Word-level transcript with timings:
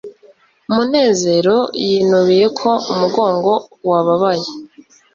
munezero 0.73 1.57
yinubiye 1.87 2.45
ko 2.59 2.69
umugongo 2.91 3.51
wababaye 3.89 4.47